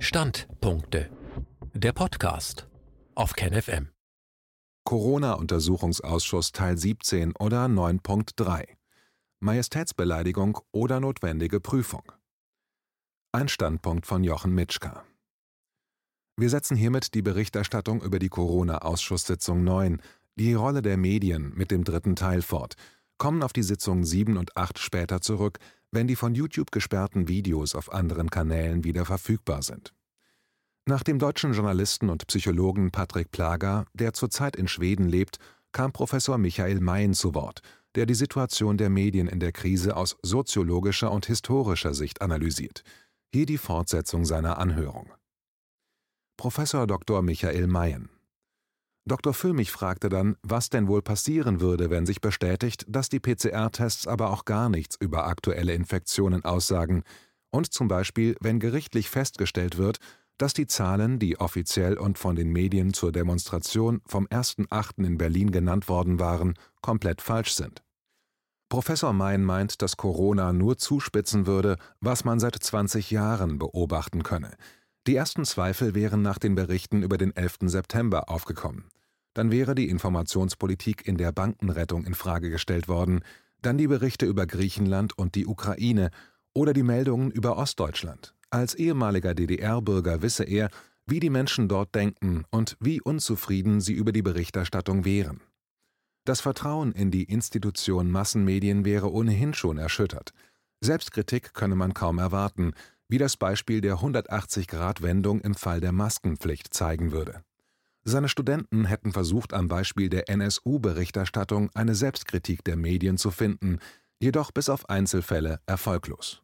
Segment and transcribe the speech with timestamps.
[0.00, 1.10] Standpunkte.
[1.74, 2.68] Der Podcast
[3.16, 3.88] auf KenFM.
[4.84, 8.64] Corona-Untersuchungsausschuss Teil 17 oder 9.3
[9.40, 12.04] Majestätsbeleidigung oder notwendige Prüfung.
[13.32, 15.04] Ein Standpunkt von Jochen Mitschka.
[16.36, 20.00] Wir setzen hiermit die Berichterstattung über die Corona-Ausschusssitzung 9,
[20.36, 22.76] die Rolle der Medien mit dem dritten Teil fort,
[23.18, 25.58] kommen auf die Sitzungen 7 und 8 später zurück,
[25.90, 29.94] wenn die von YouTube gesperrten Videos auf anderen Kanälen wieder verfügbar sind.
[30.86, 35.38] Nach dem deutschen Journalisten und Psychologen Patrick Plager, der zurzeit in Schweden lebt,
[35.72, 37.60] kam Professor Michael Mayen zu Wort,
[37.94, 42.82] der die Situation der Medien in der Krise aus soziologischer und historischer Sicht analysiert.
[43.32, 45.12] Hier die Fortsetzung seiner Anhörung.
[46.38, 47.20] Professor Dr.
[47.20, 48.08] Michael Mayen
[49.08, 49.32] Dr.
[49.32, 54.30] Füllmich fragte dann, was denn wohl passieren würde, wenn sich bestätigt, dass die PCR-Tests aber
[54.30, 57.02] auch gar nichts über aktuelle Infektionen aussagen
[57.50, 59.98] und zum Beispiel, wenn gerichtlich festgestellt wird,
[60.36, 65.04] dass die Zahlen, die offiziell und von den Medien zur Demonstration vom 1.8.
[65.04, 67.82] in Berlin genannt worden waren, komplett falsch sind.
[68.68, 74.54] Professor Mein meint, dass Corona nur zuspitzen würde, was man seit 20 Jahren beobachten könne.
[75.08, 77.58] Die ersten Zweifel wären nach den Berichten über den 11.
[77.62, 78.84] September aufgekommen
[79.38, 83.20] dann wäre die Informationspolitik in der Bankenrettung in Frage gestellt worden,
[83.62, 86.10] dann die Berichte über Griechenland und die Ukraine
[86.54, 88.34] oder die Meldungen über Ostdeutschland.
[88.50, 90.70] Als ehemaliger DDR-Bürger wisse er,
[91.06, 95.40] wie die Menschen dort denken und wie unzufrieden sie über die Berichterstattung wären.
[96.24, 100.32] Das Vertrauen in die Institution Massenmedien wäre ohnehin schon erschüttert.
[100.80, 102.72] Selbstkritik könne man kaum erwarten,
[103.08, 107.42] wie das Beispiel der 180-Grad-Wendung im Fall der Maskenpflicht zeigen würde.
[108.04, 113.80] Seine Studenten hätten versucht, am Beispiel der NSU-Berichterstattung eine Selbstkritik der Medien zu finden,
[114.20, 116.42] jedoch bis auf Einzelfälle erfolglos.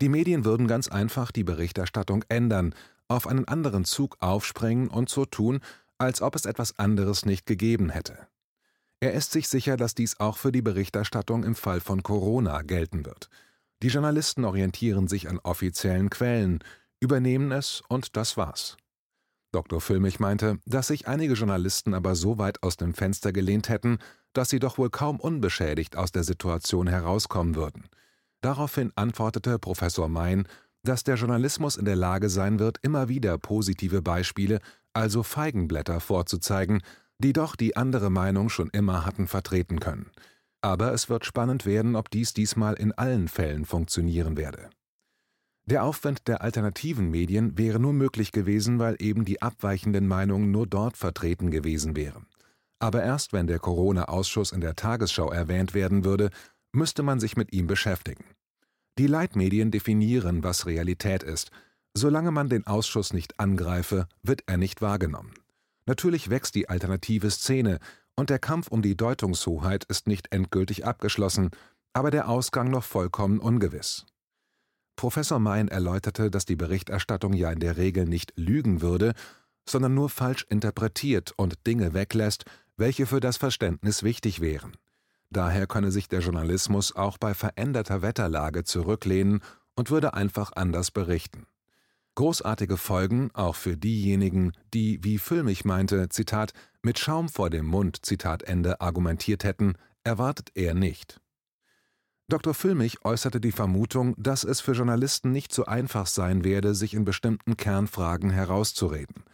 [0.00, 2.74] Die Medien würden ganz einfach die Berichterstattung ändern,
[3.06, 5.60] auf einen anderen Zug aufspringen und so tun,
[5.98, 8.26] als ob es etwas anderes nicht gegeben hätte.
[9.00, 13.04] Er ist sich sicher, dass dies auch für die Berichterstattung im Fall von Corona gelten
[13.04, 13.28] wird.
[13.82, 16.60] Die Journalisten orientieren sich an offiziellen Quellen,
[17.00, 18.76] übernehmen es und das war's.
[19.52, 19.80] Dr.
[19.80, 23.98] Füllmich meinte, dass sich einige Journalisten aber so weit aus dem Fenster gelehnt hätten,
[24.32, 27.84] dass sie doch wohl kaum unbeschädigt aus der Situation herauskommen würden.
[28.40, 30.48] Daraufhin antwortete Professor Mein,
[30.82, 34.60] dass der Journalismus in der Lage sein wird, immer wieder positive Beispiele,
[34.92, 36.82] also Feigenblätter vorzuzeigen,
[37.18, 40.10] die doch die andere Meinung schon immer hatten vertreten können.
[40.64, 44.70] Aber es wird spannend werden, ob dies diesmal in allen Fällen funktionieren werde.
[45.66, 50.66] Der Aufwand der alternativen Medien wäre nur möglich gewesen, weil eben die abweichenden Meinungen nur
[50.66, 52.24] dort vertreten gewesen wären.
[52.78, 56.30] Aber erst wenn der Corona-Ausschuss in der Tagesschau erwähnt werden würde,
[56.72, 58.24] müsste man sich mit ihm beschäftigen.
[58.96, 61.50] Die Leitmedien definieren, was Realität ist.
[61.92, 65.34] Solange man den Ausschuss nicht angreife, wird er nicht wahrgenommen.
[65.84, 67.80] Natürlich wächst die alternative Szene,
[68.16, 71.50] und der Kampf um die Deutungshoheit ist nicht endgültig abgeschlossen,
[71.92, 74.06] aber der Ausgang noch vollkommen ungewiss.
[74.96, 79.14] Professor Mein erläuterte, dass die Berichterstattung ja in der Regel nicht lügen würde,
[79.68, 82.44] sondern nur falsch interpretiert und Dinge weglässt,
[82.76, 84.76] welche für das Verständnis wichtig wären.
[85.30, 89.40] Daher könne sich der Journalismus auch bei veränderter Wetterlage zurücklehnen
[89.74, 91.46] und würde einfach anders berichten.
[92.16, 96.52] Großartige Folgen auch für diejenigen, die, wie Füllmich meinte, Zitat,
[96.82, 101.20] mit Schaum vor dem Mund, Zitat Ende, argumentiert hätten, erwartet er nicht.
[102.28, 102.54] Dr.
[102.54, 107.04] Füllmich äußerte die Vermutung, dass es für Journalisten nicht so einfach sein werde, sich in
[107.04, 109.24] bestimmten Kernfragen herauszureden.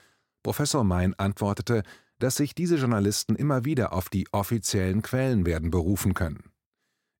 [0.42, 1.82] Professor Mein antwortete,
[2.18, 6.50] dass sich diese Journalisten immer wieder auf die offiziellen Quellen werden berufen können.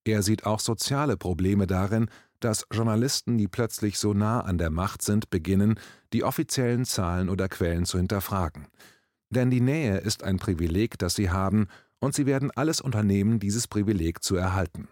[0.03, 2.09] Er sieht auch soziale Probleme darin,
[2.43, 5.79] dass Journalisten, die plötzlich so nah an der Macht sind, beginnen,
[6.13, 8.67] die offiziellen Zahlen oder Quellen zu hinterfragen.
[9.29, 11.67] Denn die Nähe ist ein Privileg, das sie haben,
[11.99, 14.87] und sie werden alles unternehmen, dieses Privileg zu erhalten.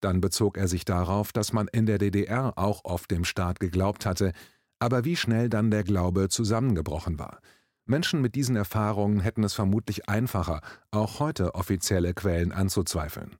[0.00, 4.06] Dann bezog er sich darauf, dass man in der DDR auch oft dem Staat geglaubt
[4.06, 4.32] hatte,
[4.78, 7.40] aber wie schnell dann der Glaube zusammengebrochen war.
[7.84, 13.36] Menschen mit diesen Erfahrungen hätten es vermutlich einfacher, auch heute offizielle Quellen anzuzweifeln.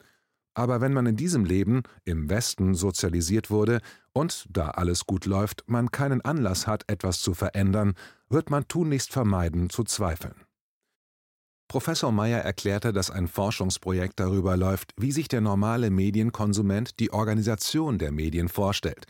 [0.58, 3.80] Aber wenn man in diesem Leben, im Westen, sozialisiert wurde
[4.12, 7.94] und, da alles gut läuft, man keinen Anlass hat, etwas zu verändern,
[8.28, 10.34] wird man tunlichst vermeiden, zu zweifeln.
[11.68, 17.98] Professor Meyer erklärte, dass ein Forschungsprojekt darüber läuft, wie sich der normale Medienkonsument die Organisation
[17.98, 19.06] der Medien vorstellt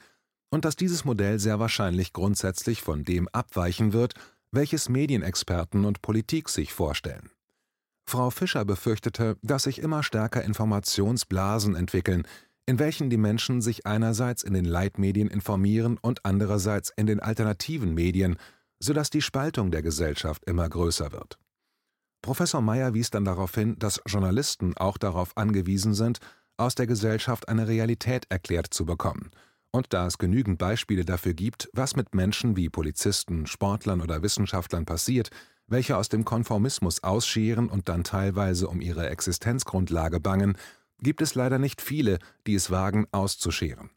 [0.51, 4.13] und dass dieses Modell sehr wahrscheinlich grundsätzlich von dem abweichen wird,
[4.53, 7.31] welches Medienexperten und Politik sich vorstellen.
[8.09, 12.27] Frau Fischer befürchtete, dass sich immer stärker Informationsblasen entwickeln,
[12.67, 17.95] in welchen die Menschen sich einerseits in den Leitmedien informieren und andererseits in den alternativen
[17.95, 18.37] Medien,
[18.81, 21.39] sodass die Spaltung der Gesellschaft immer größer wird.
[22.23, 26.19] Professor Meyer wies dann darauf hin, dass Journalisten auch darauf angewiesen sind,
[26.57, 29.31] aus der Gesellschaft eine Realität erklärt zu bekommen.
[29.71, 34.87] Und da es genügend Beispiele dafür gibt, was mit Menschen wie Polizisten, Sportlern oder Wissenschaftlern
[34.87, 35.31] passiert,
[35.69, 40.57] welche aus dem Konformismus ausscheren und dann teilweise um ihre Existenzgrundlage bangen,
[41.01, 43.91] gibt es leider nicht viele, die es wagen, auszuscheren.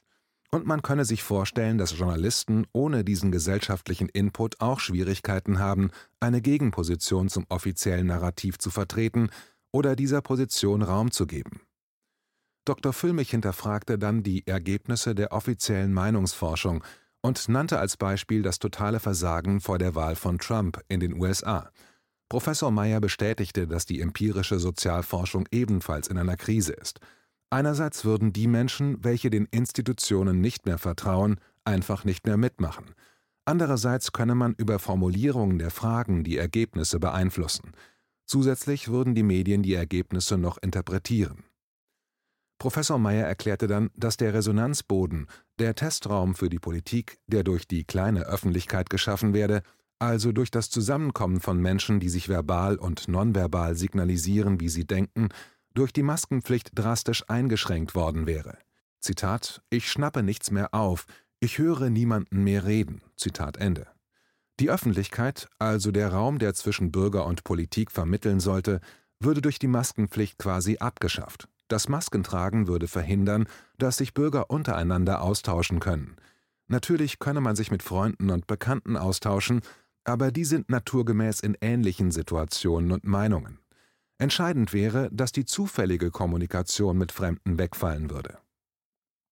[0.52, 6.42] Und man könne sich vorstellen, dass Journalisten ohne diesen gesellschaftlichen Input auch Schwierigkeiten haben, eine
[6.42, 9.30] Gegenposition zum offiziellen Narrativ zu vertreten
[9.72, 11.62] oder dieser Position Raum zu geben.
[12.66, 12.92] Dr.
[12.94, 16.84] Füllmich hinterfragte dann die Ergebnisse der offiziellen Meinungsforschung
[17.22, 21.72] und nannte als Beispiel das totale Versagen vor der Wahl von Trump in den USA.
[22.30, 27.00] Professor Meyer bestätigte, dass die empirische Sozialforschung ebenfalls in einer Krise ist.
[27.50, 32.96] Einerseits würden die Menschen, welche den Institutionen nicht mehr vertrauen, einfach nicht mehr mitmachen.
[33.44, 37.72] Andererseits könne man über Formulierungen der Fragen die Ergebnisse beeinflussen.
[38.26, 41.44] Zusätzlich würden die Medien die Ergebnisse noch interpretieren.
[42.62, 45.26] Professor Meyer erklärte dann, dass der Resonanzboden,
[45.58, 49.64] der Testraum für die Politik, der durch die kleine Öffentlichkeit geschaffen werde,
[49.98, 55.30] also durch das Zusammenkommen von Menschen, die sich verbal und nonverbal signalisieren, wie sie denken,
[55.74, 58.60] durch die Maskenpflicht drastisch eingeschränkt worden wäre.
[59.00, 61.08] Zitat: Ich schnappe nichts mehr auf,
[61.40, 63.02] ich höre niemanden mehr reden.
[63.18, 63.88] Zitat Ende.
[64.60, 68.82] Die Öffentlichkeit, also der Raum, der zwischen Bürger und Politik vermitteln sollte,
[69.20, 71.48] würde durch die Maskenpflicht quasi abgeschafft.
[71.72, 73.48] Das Maskentragen würde verhindern,
[73.78, 76.18] dass sich Bürger untereinander austauschen können.
[76.68, 79.62] Natürlich könne man sich mit Freunden und Bekannten austauschen,
[80.04, 83.60] aber die sind naturgemäß in ähnlichen Situationen und Meinungen.
[84.18, 88.38] Entscheidend wäre, dass die zufällige Kommunikation mit Fremden wegfallen würde.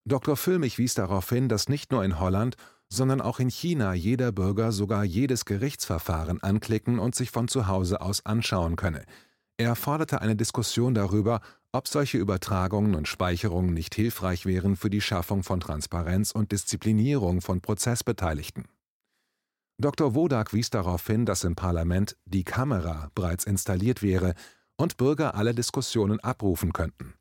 [0.05, 0.37] Dr.
[0.37, 2.55] Füllmich wies darauf hin, dass nicht nur in Holland,
[2.87, 7.99] sondern auch in China jeder Bürger sogar jedes Gerichtsverfahren anklicken und sich von zu Hause
[7.99, 9.03] aus anschauen könne.
[9.59, 15.01] Er forderte eine Diskussion darüber, ob solche Übertragungen und Speicherungen nicht hilfreich wären für die
[15.01, 18.65] Schaffung von Transparenz und Disziplinierung von Prozessbeteiligten.
[19.79, 20.13] Dr.
[20.13, 24.33] Wodak wies darauf hin, dass im Parlament die Kamera bereits installiert wäre
[24.75, 27.13] und Bürger alle Diskussionen abrufen könnten.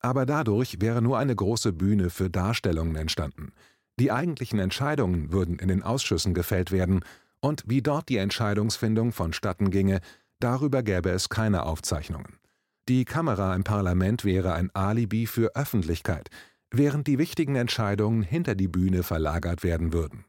[0.00, 3.52] Aber dadurch wäre nur eine große Bühne für Darstellungen entstanden.
[3.98, 7.04] Die eigentlichen Entscheidungen würden in den Ausschüssen gefällt werden,
[7.42, 10.00] und wie dort die Entscheidungsfindung vonstatten ginge,
[10.40, 12.39] darüber gäbe es keine Aufzeichnungen.
[12.88, 16.28] Die Kamera im Parlament wäre ein Alibi für Öffentlichkeit,
[16.70, 20.24] während die wichtigen Entscheidungen hinter die Bühne verlagert werden würden.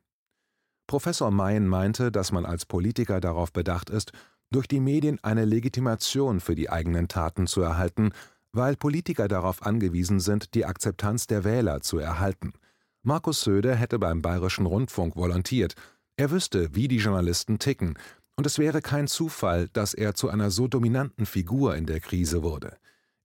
[0.87, 4.11] Professor Mayen meinte, dass man als Politiker darauf bedacht ist,
[4.51, 8.11] durch die Medien eine Legitimation für die eigenen Taten zu erhalten,
[8.51, 12.53] weil Politiker darauf angewiesen sind, die Akzeptanz der Wähler zu erhalten.
[13.01, 15.75] Markus Söder hätte beim Bayerischen Rundfunk volontiert.
[16.17, 17.97] Er wüsste, wie die Journalisten ticken,
[18.35, 22.43] und es wäre kein Zufall, dass er zu einer so dominanten Figur in der Krise
[22.43, 22.77] wurde.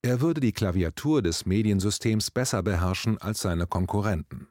[0.03, 4.49] Er würde die Klaviatur des Mediensystems besser beherrschen als seine Konkurrenten.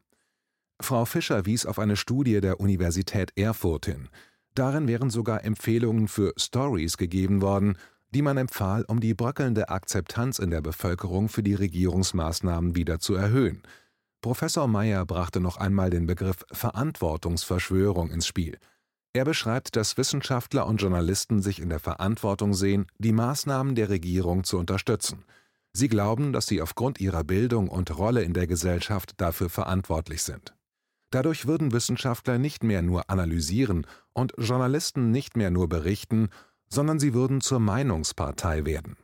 [0.81, 4.09] Frau Fischer wies auf eine Studie der Universität Erfurt hin.
[4.53, 7.77] Darin wären sogar Empfehlungen für Stories gegeben worden,
[8.13, 13.15] die man empfahl, um die bröckelnde Akzeptanz in der Bevölkerung für die Regierungsmaßnahmen wieder zu
[13.15, 13.63] erhöhen.
[14.21, 18.57] Professor Meyer brachte noch einmal den Begriff Verantwortungsverschwörung ins Spiel.
[19.15, 24.43] Er beschreibt, dass Wissenschaftler und Journalisten sich in der Verantwortung sehen, die Maßnahmen der Regierung
[24.43, 25.23] zu unterstützen.
[25.71, 30.53] Sie glauben, dass sie aufgrund ihrer Bildung und Rolle in der Gesellschaft dafür verantwortlich sind.
[31.11, 36.27] Dadurch würden Wissenschaftler nicht mehr nur analysieren und Journalisten nicht mehr nur berichten,
[36.67, 38.97] sondern sie würden zur Meinungspartei werden.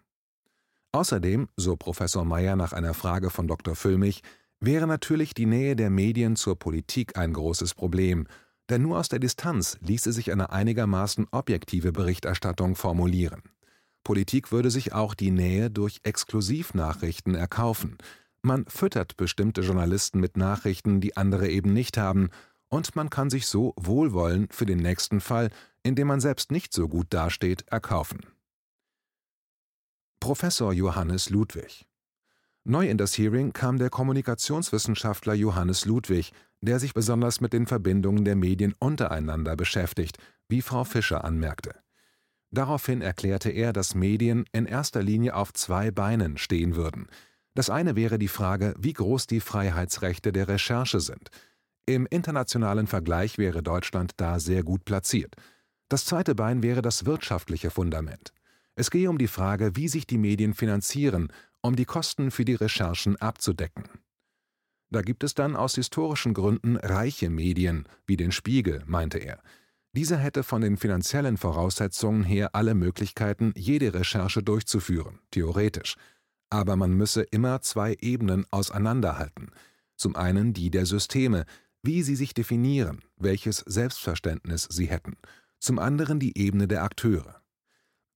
[0.92, 3.78] Außerdem, so Professor Meyer nach einer Frage von Dr.
[3.78, 4.24] Füllmich,
[4.60, 8.28] wäre natürlich die Nähe der Medien zur Politik ein großes Problem,
[8.72, 13.44] denn nur aus der Distanz ließe sich eine einigermaßen objektive Berichterstattung formulieren.
[14.04, 17.98] Politik würde sich auch die Nähe durch Exklusivnachrichten erkaufen,
[18.44, 22.30] man füttert bestimmte Journalisten mit Nachrichten, die andere eben nicht haben,
[22.70, 25.50] und man kann sich so Wohlwollen für den nächsten Fall,
[25.84, 28.22] in dem man selbst nicht so gut dasteht, erkaufen.
[30.20, 31.86] Professor Johannes Ludwig
[32.64, 38.24] Neu in das Hearing kam der Kommunikationswissenschaftler Johannes Ludwig, der sich besonders mit den Verbindungen
[38.24, 41.76] der Medien untereinander beschäftigt, wie Frau Fischer anmerkte.
[42.52, 47.08] Daraufhin erklärte er, dass Medien in erster Linie auf zwei Beinen stehen würden–
[47.54, 51.30] das eine wäre die Frage, wie groß die Freiheitsrechte der Recherche sind.
[51.86, 55.36] Im internationalen Vergleich wäre Deutschland da sehr gut platziert.
[55.90, 58.32] Das zweite Bein wäre das wirtschaftliche Fundament.
[58.76, 62.56] Es gehe um die Frage, wie sich die Medien finanzieren, um die Kosten für die
[62.56, 63.84] Recherchen abzudecken.
[64.92, 69.42] Da gibt es dann aus historischen Gründen reiche Medien, wie den Spiegel, meinte er.
[69.94, 75.96] Dieser hätte von den finanziellen Voraussetzungen her alle Möglichkeiten, jede Recherche durchzuführen, theoretisch.
[76.50, 79.52] Aber man müsse immer zwei Ebenen auseinanderhalten.
[79.96, 81.46] Zum einen die der Systeme,
[81.84, 85.18] wie sie sich definieren, welches Selbstverständnis sie hätten,
[85.60, 87.42] zum anderen die Ebene der Akteure.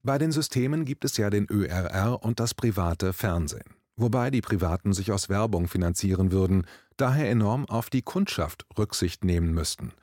[0.04, 4.94] Bei den Systemen gibt es ja den ÖRR und das private Fernsehen, wobei die Privaten
[4.94, 6.66] sich aus Werbung finanzieren würden,
[6.98, 9.94] daher enorm auf die Kundschaft Rücksicht nehmen müssten.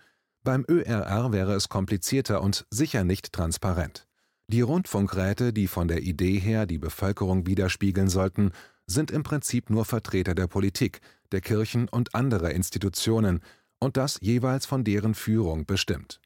[0.44, 4.08] Beim ÖRR wäre es komplizierter und sicher nicht transparent.
[4.49, 8.50] Die Rundfunkräte, die von der Idee her die Bevölkerung widerspiegeln sollten,
[8.87, 13.40] sind im Prinzip nur Vertreter der Politik, der Kirchen und anderer Institutionen,
[13.78, 16.20] und das jeweils von deren Führung bestimmt.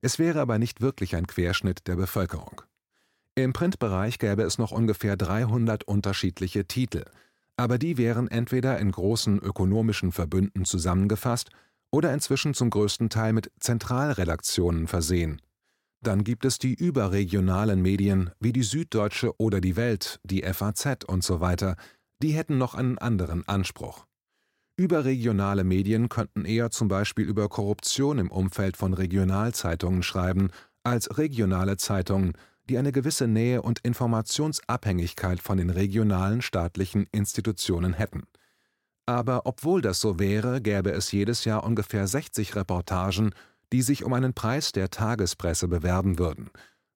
[0.00, 2.62] Es wäre aber nicht wirklich ein Querschnitt der Bevölkerung.
[3.36, 7.04] Im Printbereich gäbe es noch ungefähr 300 unterschiedliche Titel,
[7.56, 11.50] aber die wären entweder in großen ökonomischen Verbünden zusammengefasst
[11.90, 15.42] oder inzwischen zum größten Teil mit Zentralredaktionen versehen.
[16.00, 21.24] Dann gibt es die überregionalen Medien wie die Süddeutsche oder die Welt, die FAZ und
[21.24, 21.76] so weiter,
[22.22, 24.06] die hätten noch einen anderen Anspruch.
[24.76, 30.50] Überregionale Medien könnten eher zum Beispiel über Korruption im Umfeld von Regionalzeitungen schreiben,
[30.84, 32.34] als regionale Zeitungen,
[32.68, 38.24] die eine gewisse Nähe und Informationsabhängigkeit von den regionalen staatlichen Institutionen hätten.
[39.06, 43.34] Aber obwohl das so wäre, gäbe es jedes Jahr ungefähr 60 Reportagen,
[43.72, 46.50] die sich um einen Preis der Tagespresse bewerben würden.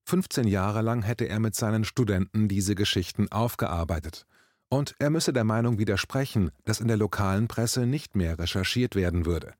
[0.06, 4.24] 15 Jahre lang hätte er mit seinen Studenten diese Geschichten aufgearbeitet.
[4.70, 9.26] Und er müsse der Meinung widersprechen, dass in der lokalen Presse nicht mehr recherchiert werden
[9.26, 9.52] würde.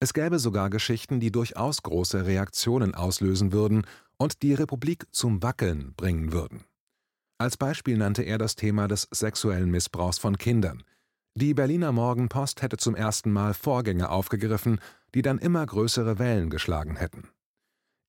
[0.00, 3.84] Es gäbe sogar Geschichten, die durchaus große Reaktionen auslösen würden
[4.20, 6.64] und die Republik zum Wackeln bringen würden.
[7.38, 10.82] Als Beispiel nannte er das Thema des sexuellen Missbrauchs von Kindern.
[11.34, 14.78] Die Berliner Morgenpost hätte zum ersten Mal Vorgänge aufgegriffen,
[15.14, 17.28] die dann immer größere Wellen geschlagen hätten.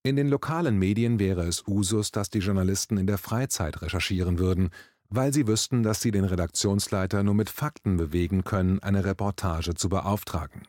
[0.03, 4.71] In den lokalen Medien wäre es Usus, dass die Journalisten in der Freizeit recherchieren würden,
[5.07, 9.87] weil sie wüssten, dass sie den Redaktionsleiter nur mit Fakten bewegen können, eine Reportage zu
[9.87, 10.63] beauftragen.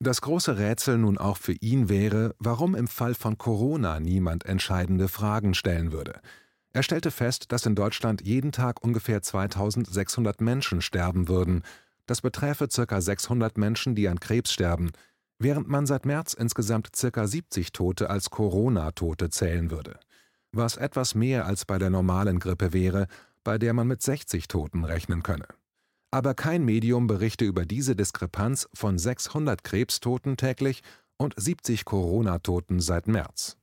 [0.00, 5.08] Das große Rätsel nun auch für ihn wäre, warum im Fall von Corona niemand entscheidende
[5.08, 6.20] Fragen stellen würde.
[6.72, 11.62] Er stellte fest, dass in Deutschland jeden Tag ungefähr 2600 Menschen sterben würden.
[12.06, 13.00] Das beträfe ca.
[13.00, 14.92] 600 Menschen, die an Krebs sterben,
[15.40, 17.26] während man seit März insgesamt ca.
[17.26, 19.98] 70 Tote als Corona-Tote zählen würde.
[20.52, 23.08] Was etwas mehr als bei der normalen Grippe wäre,
[23.42, 25.46] bei der man mit 60 Toten rechnen könne.
[26.10, 30.82] Aber kein Medium berichte über diese Diskrepanz von 600 Krebstoten täglich
[31.18, 33.58] und 70 Corona-Toten seit März.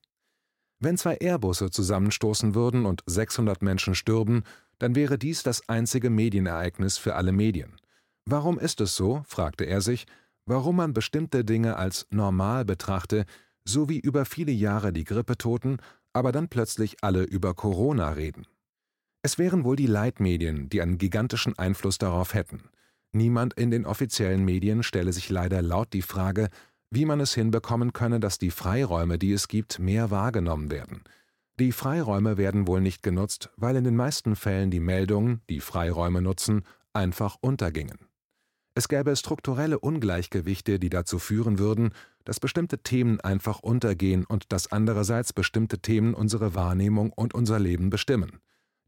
[0.79, 4.43] Wenn zwei Airbusse zusammenstoßen würden und 600 Menschen stürben,
[4.77, 7.77] dann wäre dies das einzige Medienereignis für alle Medien.
[8.25, 10.05] Warum ist es so, fragte er sich,
[10.45, 13.25] warum man bestimmte Dinge als normal betrachte,
[13.63, 15.77] so wie über viele Jahre die Grippetoten,
[16.13, 18.45] aber dann plötzlich alle über Corona reden.
[19.25, 22.69] Es wären wohl die Leitmedien, die einen gigantischen Einfluss darauf hätten.
[23.11, 26.49] Niemand in den offiziellen Medien stelle sich leider laut die Frage,
[26.91, 31.01] wie man es hinbekommen könne, dass die Freiräume, die es gibt, mehr wahrgenommen werden.
[31.59, 36.21] Die Freiräume werden wohl nicht genutzt, weil in den meisten Fällen die Meldungen, die Freiräume
[36.21, 36.61] nutzen,
[36.93, 37.97] einfach untergingen.
[38.75, 41.93] Es gäbe strukturelle Ungleichgewichte, die dazu führen würden,
[42.25, 47.89] dass bestimmte Themen einfach untergehen und dass andererseits bestimmte Themen unsere Wahrnehmung und unser Leben
[47.89, 48.39] bestimmen.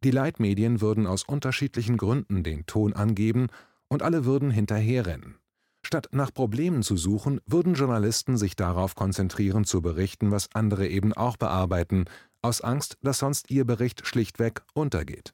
[0.03, 3.47] Die Leitmedien würden aus unterschiedlichen Gründen den Ton angeben
[3.87, 5.39] und alle würden hinterherrennen.
[5.83, 11.13] Statt nach Problemen zu suchen, würden Journalisten sich darauf konzentrieren zu berichten, was andere eben
[11.13, 12.05] auch bearbeiten,
[12.41, 15.33] aus Angst, dass sonst ihr Bericht schlichtweg untergeht.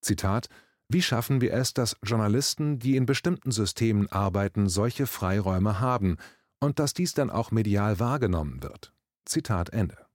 [0.00, 0.48] Zitat
[0.88, 6.16] Wie schaffen wir es, dass Journalisten, die in bestimmten Systemen arbeiten, solche Freiräume haben
[6.60, 8.92] und dass dies dann auch medial wahrgenommen wird?
[9.24, 10.09] Zitat Ende.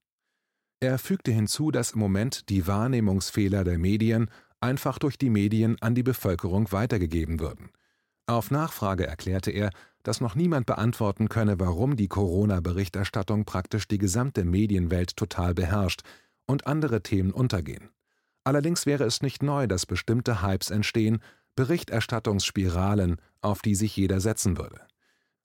[0.80, 4.30] Er fügte hinzu, dass im Moment die Wahrnehmungsfehler der Medien
[4.60, 7.70] einfach durch die Medien an die Bevölkerung weitergegeben würden.
[8.28, 9.70] Auf Nachfrage erklärte er,
[10.04, 16.02] dass noch niemand beantworten könne, warum die Corona-Berichterstattung praktisch die gesamte Medienwelt total beherrscht
[16.46, 17.90] und andere Themen untergehen.
[18.44, 21.20] Allerdings wäre es nicht neu, dass bestimmte Hypes entstehen,
[21.56, 24.82] Berichterstattungsspiralen, auf die sich jeder setzen würde.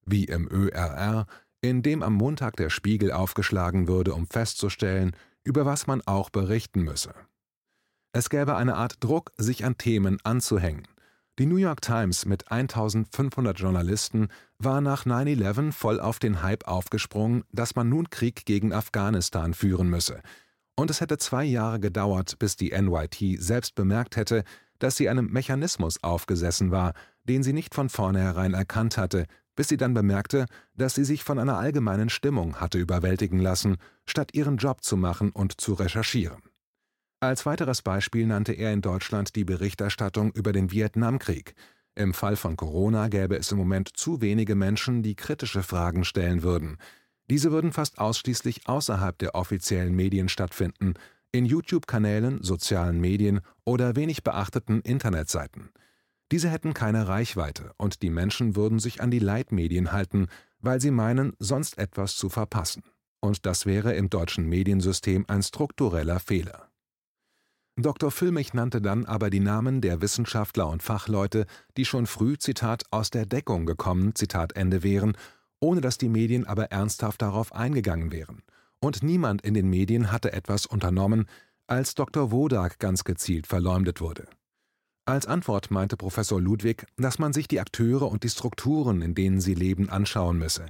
[0.04, 1.26] Wie im ÖRR,
[1.62, 5.12] in dem am Montag der Spiegel aufgeschlagen würde, um festzustellen,
[5.44, 7.14] über was man auch berichten müsse.
[8.12, 10.88] Es gäbe eine Art Druck, sich an Themen anzuhängen.
[11.38, 17.44] Die New York Times mit 1500 Journalisten war nach 9-11 voll auf den Hype aufgesprungen,
[17.52, 20.20] dass man nun Krieg gegen Afghanistan führen müsse.
[20.76, 24.44] Und es hätte zwei Jahre gedauert, bis die NYT selbst bemerkt hätte,
[24.78, 29.26] dass sie einem Mechanismus aufgesessen war, den sie nicht von vornherein erkannt hatte,
[29.60, 33.76] bis sie dann bemerkte, dass sie sich von einer allgemeinen Stimmung hatte überwältigen lassen,
[34.06, 36.40] statt ihren Job zu machen und zu recherchieren.
[37.20, 41.52] Als weiteres Beispiel nannte er in Deutschland die Berichterstattung über den Vietnamkrieg.
[41.94, 46.42] Im Fall von Corona gäbe es im Moment zu wenige Menschen, die kritische Fragen stellen
[46.42, 46.78] würden.
[47.28, 50.94] Diese würden fast ausschließlich außerhalb der offiziellen Medien stattfinden,
[51.32, 55.68] in YouTube-Kanälen, sozialen Medien oder wenig beachteten Internetseiten.
[56.32, 60.28] Diese hätten keine Reichweite und die Menschen würden sich an die Leitmedien halten,
[60.60, 62.84] weil sie meinen, sonst etwas zu verpassen.
[63.20, 66.70] Und das wäre im deutschen Mediensystem ein struktureller Fehler.
[67.76, 68.10] Dr.
[68.10, 71.46] Füllmich nannte dann aber die Namen der Wissenschaftler und Fachleute,
[71.76, 75.16] die schon früh, Zitat, aus der Deckung gekommen, Zitat Ende wären,
[75.60, 78.42] ohne dass die Medien aber ernsthaft darauf eingegangen wären.
[78.80, 81.26] Und niemand in den Medien hatte etwas unternommen,
[81.66, 82.30] als Dr.
[82.30, 84.26] Wodak ganz gezielt verleumdet wurde.
[85.04, 89.40] Als Antwort meinte Professor Ludwig, dass man sich die Akteure und die Strukturen, in denen
[89.40, 90.66] sie leben, anschauen müsse.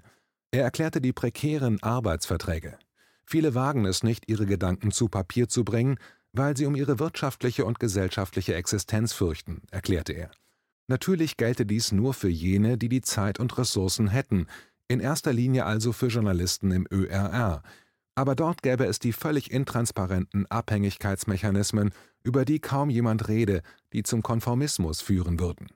[0.50, 2.78] Er erklärte die prekären Arbeitsverträge.
[3.24, 5.98] Viele wagen es nicht, ihre Gedanken zu Papier zu bringen,
[6.32, 10.30] weil sie um ihre wirtschaftliche und gesellschaftliche Existenz fürchten, erklärte er.
[10.88, 14.46] Natürlich gelte dies nur für jene, die die Zeit und Ressourcen hätten,
[14.88, 17.62] in erster Linie also für Journalisten im ÖRR,
[18.14, 23.62] aber dort gäbe es die völlig intransparenten Abhängigkeitsmechanismen, über die kaum jemand rede,
[23.92, 25.68] die zum Konformismus führen würden.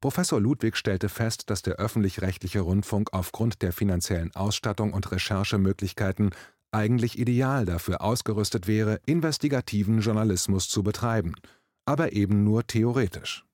[0.00, 6.30] Professor Ludwig stellte fest, dass der öffentlich-rechtliche Rundfunk aufgrund der finanziellen Ausstattung und Recherchemöglichkeiten
[6.70, 11.34] eigentlich ideal dafür ausgerüstet wäre, investigativen Journalismus zu betreiben,
[11.86, 13.44] aber eben nur theoretisch.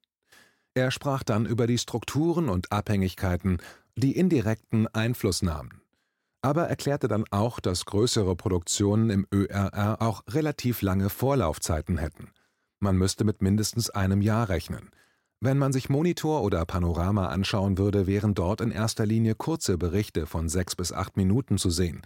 [0.74, 3.58] Er sprach dann über die Strukturen und Abhängigkeiten,
[3.94, 5.81] die indirekten Einflussnahmen
[6.42, 12.30] aber erklärte dann auch, dass größere Produktionen im ÖRR auch relativ lange Vorlaufzeiten hätten.
[12.80, 14.90] Man müsste mit mindestens einem Jahr rechnen.
[15.40, 20.26] Wenn man sich Monitor oder Panorama anschauen würde, wären dort in erster Linie kurze Berichte
[20.26, 22.02] von sechs bis acht Minuten zu sehen.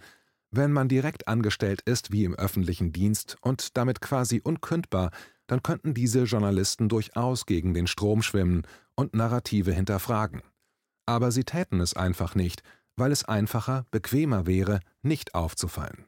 [0.49, 5.11] Wenn man direkt angestellt ist wie im öffentlichen Dienst und damit quasi unkündbar,
[5.45, 8.63] dann könnten diese Journalisten durchaus gegen den Strom schwimmen
[8.95, 10.41] und Narrative hinterfragen.
[11.05, 12.63] Aber sie täten es einfach nicht,
[12.97, 16.05] weil es einfacher, bequemer wäre, nicht aufzufallen.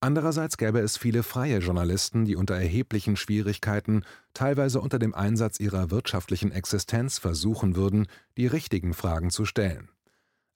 [0.00, 5.90] Andererseits gäbe es viele freie Journalisten, die unter erheblichen Schwierigkeiten, teilweise unter dem Einsatz ihrer
[5.90, 9.88] wirtschaftlichen Existenz versuchen würden, die richtigen Fragen zu stellen.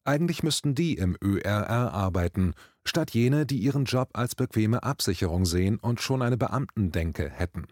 [0.05, 5.79] Eigentlich müssten die im ÖRR arbeiten, statt jene, die ihren Job als bequeme Absicherung sehen
[5.79, 7.67] und schon eine Beamtendenke hätten.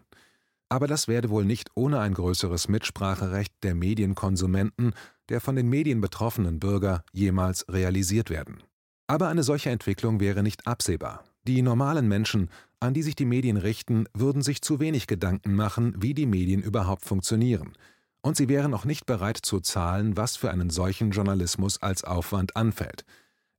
[0.69, 4.93] Aber das werde wohl nicht ohne ein größeres Mitspracherecht der Medienkonsumenten,
[5.31, 8.61] der von den Medien betroffenen Bürger, jemals realisiert werden.
[9.07, 11.23] Aber eine solche Entwicklung wäre nicht absehbar.
[11.47, 15.95] Die normalen Menschen, an die sich die Medien richten, würden sich zu wenig Gedanken machen,
[15.97, 17.73] wie die Medien überhaupt funktionieren.
[18.21, 22.55] Und sie wären auch nicht bereit zu zahlen, was für einen solchen Journalismus als Aufwand
[22.55, 23.05] anfällt.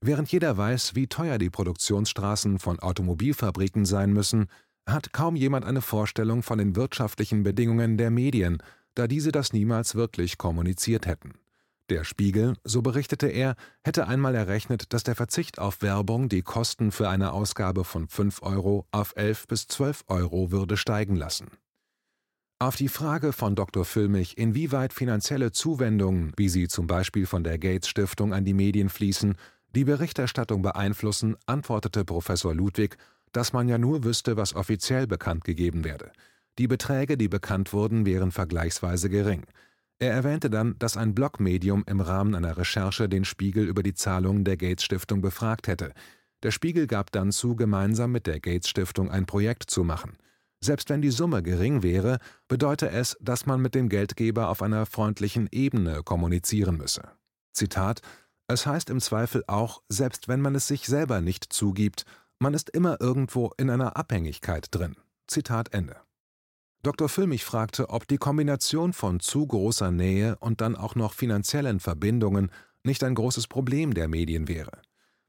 [0.01, 4.47] Während jeder weiß, wie teuer die Produktionsstraßen von Automobilfabriken sein müssen,
[4.87, 8.63] hat kaum jemand eine Vorstellung von den wirtschaftlichen Bedingungen der Medien,
[8.95, 11.35] da diese das niemals wirklich kommuniziert hätten.
[11.91, 16.93] Der Spiegel, so berichtete er, hätte einmal errechnet, dass der Verzicht auf Werbung die Kosten
[16.93, 21.51] für eine Ausgabe von 5 Euro auf 11 bis 12 Euro würde steigen lassen.
[22.61, 23.85] Auf die Frage von Dr.
[23.85, 28.89] Füllmich, inwieweit finanzielle Zuwendungen, wie sie zum Beispiel von der Gates Stiftung an die Medien
[28.89, 29.35] fließen,
[29.75, 32.97] die Berichterstattung beeinflussen, antwortete Professor Ludwig,
[33.33, 36.13] dass man ja nur wüsste, was offiziell bekannt gegeben werde.
[36.59, 39.45] Die Beträge, die bekannt wurden, wären vergleichsweise gering.
[40.03, 44.43] Er erwähnte dann, dass ein Blogmedium im Rahmen einer Recherche den Spiegel über die Zahlungen
[44.43, 45.93] der Gates Stiftung befragt hätte.
[46.43, 50.17] Der Spiegel gab dann zu, gemeinsam mit der Gates Stiftung ein Projekt zu machen.
[50.61, 54.87] Selbst wenn die Summe gering wäre, bedeute es, dass man mit dem Geldgeber auf einer
[54.87, 57.03] freundlichen Ebene kommunizieren müsse.
[57.53, 58.01] Zitat
[58.49, 62.07] Es heißt im Zweifel auch, selbst wenn man es sich selber nicht zugibt,
[62.41, 64.97] man ist immer irgendwo in einer Abhängigkeit drin.
[65.29, 65.95] Zitat Ende.
[66.85, 67.09] Dr.
[67.09, 72.51] Füllmich fragte, ob die Kombination von zu großer Nähe und dann auch noch finanziellen Verbindungen
[72.83, 74.83] nicht ein großes Problem der Medien wäre.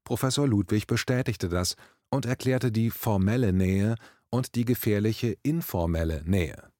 [0.04, 1.76] Professor Ludwig bestätigte das
[2.10, 3.96] und erklärte die formelle Nähe
[4.32, 6.72] und die gefährliche informelle Nähe.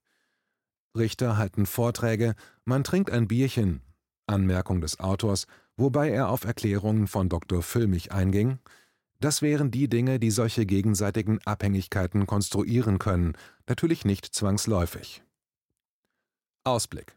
[0.98, 2.34] Richter halten Vorträge,
[2.66, 3.82] man trinkt ein Bierchen,
[4.26, 5.46] Anmerkung des Autors,
[5.78, 7.62] wobei er auf Erklärungen von Dr.
[7.62, 8.58] Füllmich einging,
[9.24, 13.34] das wären die Dinge, die solche gegenseitigen Abhängigkeiten konstruieren können,
[13.68, 15.24] natürlich nicht zwangsläufig.
[16.66, 17.16] Ausblick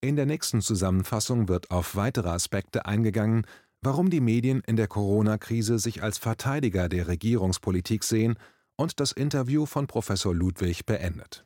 [0.00, 3.46] In der nächsten Zusammenfassung wird auf weitere Aspekte eingegangen,
[3.82, 8.38] warum die Medien in der Corona-Krise sich als Verteidiger der Regierungspolitik sehen
[8.76, 11.44] und das Interview von Professor Ludwig beendet